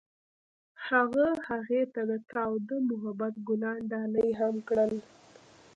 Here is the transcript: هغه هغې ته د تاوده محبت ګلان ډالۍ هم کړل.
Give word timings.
هغه 0.87 1.27
هغې 1.47 1.83
ته 1.93 2.01
د 2.09 2.13
تاوده 2.31 2.77
محبت 2.89 3.33
ګلان 3.47 3.79
ډالۍ 3.91 4.29
هم 4.39 4.55
کړل. 4.67 4.93